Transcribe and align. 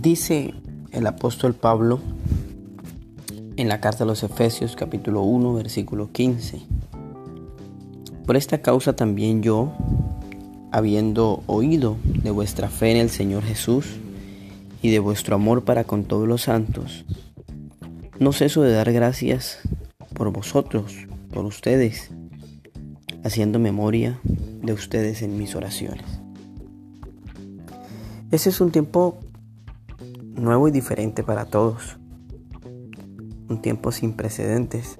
Dice 0.00 0.54
el 0.92 1.06
apóstol 1.06 1.52
Pablo 1.52 2.00
en 3.56 3.68
la 3.68 3.82
carta 3.82 4.04
a 4.04 4.06
los 4.06 4.22
Efesios 4.22 4.74
capítulo 4.74 5.20
1 5.20 5.52
versículo 5.52 6.10
15. 6.10 6.62
Por 8.24 8.38
esta 8.38 8.62
causa 8.62 8.96
también 8.96 9.42
yo, 9.42 9.70
habiendo 10.72 11.42
oído 11.46 11.98
de 12.22 12.30
vuestra 12.30 12.70
fe 12.70 12.92
en 12.92 12.96
el 12.96 13.10
Señor 13.10 13.42
Jesús 13.42 13.98
y 14.80 14.90
de 14.90 15.00
vuestro 15.00 15.34
amor 15.34 15.64
para 15.66 15.84
con 15.84 16.04
todos 16.04 16.26
los 16.26 16.44
santos, 16.44 17.04
no 18.18 18.32
ceso 18.32 18.62
de 18.62 18.72
dar 18.72 18.90
gracias 18.94 19.58
por 20.14 20.32
vosotros, 20.32 20.94
por 21.30 21.44
ustedes, 21.44 22.10
haciendo 23.22 23.58
memoria 23.58 24.18
de 24.24 24.72
ustedes 24.72 25.20
en 25.20 25.36
mis 25.36 25.54
oraciones. 25.54 26.06
Ese 28.30 28.48
es 28.48 28.62
un 28.62 28.70
tiempo 28.70 29.18
nuevo 30.34 30.68
y 30.68 30.70
diferente 30.70 31.22
para 31.22 31.44
todos. 31.44 31.98
Un 33.48 33.60
tiempo 33.60 33.92
sin 33.92 34.12
precedentes. 34.12 34.98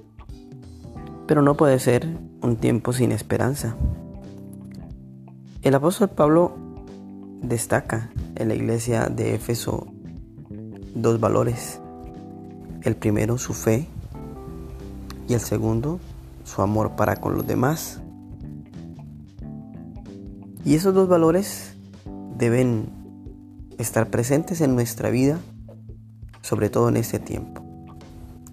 Pero 1.27 1.41
no 1.41 1.55
puede 1.55 1.79
ser 1.79 2.07
un 2.41 2.57
tiempo 2.57 2.93
sin 2.93 3.11
esperanza. 3.11 3.75
El 5.61 5.75
apóstol 5.75 6.09
Pablo 6.09 6.55
destaca 7.41 8.11
en 8.35 8.47
la 8.47 8.55
iglesia 8.55 9.07
de 9.07 9.35
Éfeso 9.35 9.87
dos 10.95 11.19
valores. 11.19 11.79
El 12.83 12.95
primero, 12.95 13.37
su 13.37 13.53
fe, 13.53 13.87
y 15.27 15.33
el 15.33 15.39
segundo, 15.39 15.99
su 16.43 16.61
amor 16.61 16.95
para 16.95 17.15
con 17.15 17.35
los 17.35 17.47
demás. 17.47 18.01
Y 20.65 20.75
esos 20.75 20.93
dos 20.93 21.07
valores 21.07 21.75
deben 22.37 23.00
estar 23.81 24.09
presentes 24.09 24.61
en 24.61 24.75
nuestra 24.75 25.09
vida, 25.09 25.39
sobre 26.41 26.69
todo 26.69 26.89
en 26.89 26.97
este 26.97 27.19
tiempo. 27.19 27.63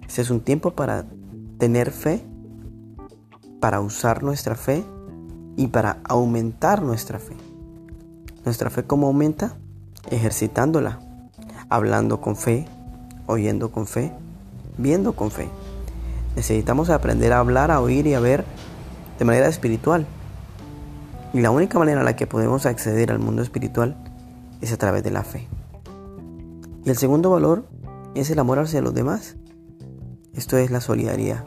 Este 0.07 0.21
es 0.21 0.29
un 0.31 0.41
tiempo 0.41 0.71
para 0.71 1.05
tener 1.57 1.91
fe, 1.91 2.23
para 3.59 3.79
usar 3.79 4.23
nuestra 4.23 4.55
fe 4.55 4.83
y 5.55 5.67
para 5.67 5.99
aumentar 6.03 6.81
nuestra 6.81 7.19
fe. 7.19 7.35
Nuestra 8.43 8.69
fe 8.69 8.83
cómo 8.83 9.07
aumenta? 9.07 9.57
Ejercitándola, 10.09 10.99
hablando 11.69 12.21
con 12.21 12.35
fe, 12.35 12.65
oyendo 13.27 13.71
con 13.71 13.85
fe, 13.85 14.11
viendo 14.77 15.13
con 15.13 15.29
fe. 15.29 15.49
Necesitamos 16.35 16.89
aprender 16.89 17.33
a 17.33 17.39
hablar, 17.39 17.69
a 17.69 17.81
oír 17.81 18.07
y 18.07 18.13
a 18.15 18.19
ver 18.19 18.45
de 19.19 19.25
manera 19.25 19.47
espiritual. 19.47 20.07
Y 21.33 21.41
la 21.41 21.51
única 21.51 21.77
manera 21.77 21.99
en 21.99 22.05
la 22.05 22.15
que 22.15 22.25
podemos 22.25 22.65
acceder 22.65 23.11
al 23.11 23.19
mundo 23.19 23.43
espiritual 23.43 23.95
es 24.61 24.73
a 24.73 24.77
través 24.77 25.03
de 25.03 25.11
la 25.11 25.23
fe. 25.23 25.47
Y 26.85 26.89
el 26.89 26.97
segundo 26.97 27.29
valor 27.29 27.67
es 28.15 28.29
el 28.29 28.39
amor 28.39 28.59
hacia 28.59 28.81
los 28.81 28.93
demás. 28.93 29.35
Esto 30.33 30.57
es 30.57 30.71
la 30.71 30.81
solidaridad. 30.81 31.45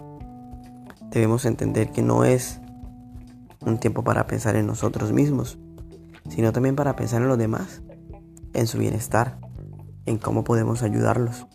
Debemos 1.11 1.45
entender 1.45 1.91
que 1.91 2.03
no 2.03 2.25
es 2.25 2.61
un 3.61 3.79
tiempo 3.79 4.03
para 4.03 4.27
pensar 4.27 4.57
en 4.57 4.67
nosotros 4.67 5.13
mismos, 5.13 5.59
sino 6.29 6.53
también 6.53 6.77
para 6.77 6.97
pensar 6.97 7.23
en 7.23 7.29
los 7.29 7.39
demás, 7.39 7.83
en 8.55 8.67
su 8.67 8.79
bienestar, 8.79 9.39
en 10.07 10.19
cómo 10.19 10.45
podemos 10.45 10.83
ayudarlos, 10.83 11.47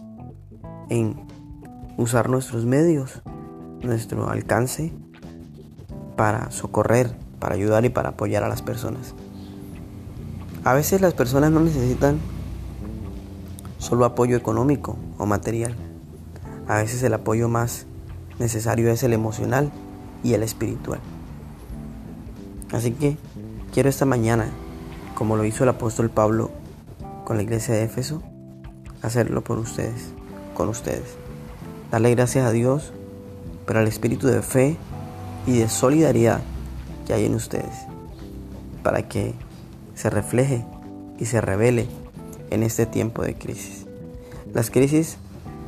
en 0.90 1.20
usar 1.98 2.30
nuestros 2.30 2.66
medios, 2.66 3.22
nuestro 3.82 4.30
alcance 4.30 4.94
para 6.16 6.52
socorrer, 6.52 7.16
para 7.40 7.56
ayudar 7.56 7.86
y 7.86 7.90
para 7.90 8.10
apoyar 8.10 8.44
a 8.44 8.50
las 8.50 8.62
personas. 8.62 9.14
A 10.68 10.74
veces 10.74 11.00
las 11.00 11.14
personas 11.14 11.50
no 11.50 11.62
necesitan 11.62 12.20
solo 13.78 14.04
apoyo 14.04 14.36
económico 14.36 14.98
o 15.18 15.26
material. 15.26 15.74
A 16.68 16.80
veces 16.80 17.02
el 17.04 17.14
apoyo 17.14 17.48
más 17.48 17.86
necesario 18.38 18.92
es 18.92 19.02
el 19.04 19.14
emocional 19.14 19.72
y 20.26 20.34
el 20.34 20.44
espiritual. 20.44 21.00
Así 22.74 22.92
que 22.92 23.16
quiero 23.74 23.88
esta 23.88 24.04
mañana, 24.04 24.50
como 25.16 25.38
lo 25.38 25.46
hizo 25.46 25.64
el 25.64 25.70
apóstol 25.70 26.10
Pablo 26.10 26.52
con 27.24 27.38
la 27.38 27.44
iglesia 27.44 27.74
de 27.74 27.86
Éfeso, 27.86 28.22
hacerlo 29.02 29.46
por 29.46 29.60
ustedes, 29.60 30.10
con 30.54 30.68
ustedes. 30.68 31.16
Darle 31.92 32.14
gracias 32.14 32.46
a 32.46 32.52
Dios 32.52 32.92
por 33.66 33.78
el 33.78 33.88
espíritu 33.88 34.28
de 34.28 34.42
fe 34.42 34.76
y 35.46 35.60
de 35.60 35.70
solidaridad 35.70 36.42
que 37.06 37.14
hay 37.14 37.24
en 37.24 37.36
ustedes, 37.36 37.86
para 38.84 39.08
que 39.08 39.34
se 39.98 40.12
refleje 40.12 40.64
y 41.18 41.26
se 41.26 41.42
revele 41.42 41.88
en 42.52 42.62
este 42.62 42.86
tiempo 42.86 43.24
de 43.24 43.34
crisis. 43.34 43.88
Las 44.54 44.70
crisis 44.70 45.18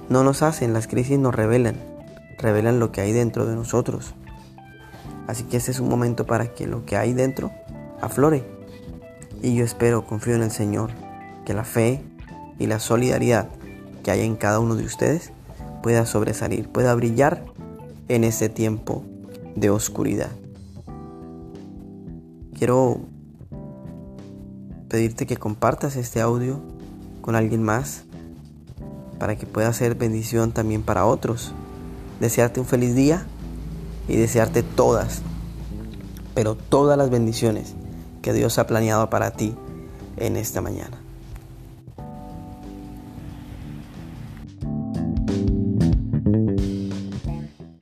no 0.08 0.24
nos 0.24 0.44
hacen, 0.44 0.72
las 0.72 0.88
crisis 0.88 1.18
nos 1.18 1.34
revelan, 1.34 1.76
revelan 2.38 2.80
lo 2.80 2.92
que 2.92 3.02
hay 3.02 3.12
dentro 3.12 3.48
de 3.48 3.56
nosotros. 3.56 4.14
Así 5.28 5.44
que 5.46 5.58
este 5.58 5.72
es 5.72 5.80
un 5.80 5.90
momento 5.90 6.28
para 6.28 6.54
que 6.54 6.68
lo 6.68 6.86
que 6.86 6.96
hay 6.96 7.14
dentro 7.14 7.52
aflore. 8.02 8.44
Y 9.42 9.56
yo 9.56 9.66
espero, 9.66 10.06
confío 10.06 10.36
en 10.36 10.44
el 10.44 10.52
Señor, 10.52 10.92
que 11.44 11.56
la 11.56 11.64
fe 11.64 12.04
y 12.60 12.68
la 12.68 12.80
solidaridad 12.80 13.50
que 14.04 14.12
hay 14.12 14.22
en 14.22 14.36
cada 14.36 14.60
uno 14.60 14.76
de 14.76 14.86
ustedes 14.86 15.32
pueda 15.82 16.06
sobresalir, 16.06 16.70
pueda 16.70 16.94
brillar 16.94 17.46
en 18.10 18.24
este 18.24 18.48
tiempo 18.48 19.04
de 19.56 19.72
oscuridad. 19.72 20.30
Quiero 22.54 23.02
pedirte 24.90 25.28
que 25.28 25.38
compartas 25.38 25.96
este 25.96 26.20
audio 26.20 26.60
con 27.22 27.36
alguien 27.36 27.64
más 27.64 28.04
para 29.20 29.36
que 29.36 29.46
pueda 29.46 29.72
ser 29.72 29.96
bendición 29.96 30.52
también 30.52 30.82
para 30.82 31.06
otros. 31.06 31.54
Desearte 32.20 32.60
un 32.60 32.66
feliz 32.66 32.96
día 32.96 33.26
y 34.08 34.16
desearte 34.16 34.64
todas, 34.64 35.22
pero 36.34 36.56
todas 36.56 36.98
las 36.98 37.10
bendiciones 37.10 37.76
que 38.22 38.34
Dios 38.34 38.58
ha 38.58 38.68
planeado 38.68 39.10
para 39.10 39.32
ti 39.32 39.56
en 40.18 40.36
esta 40.36 40.62
mañana. 40.62 40.98